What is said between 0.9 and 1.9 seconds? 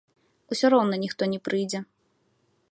ніхто не прыйдзе.